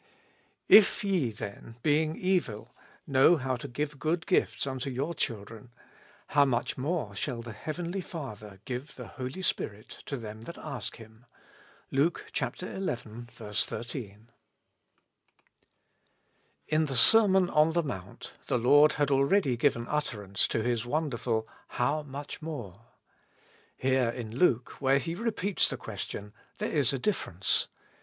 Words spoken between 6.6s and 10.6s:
more shall the heavenly Father give the Holy Spirit to them that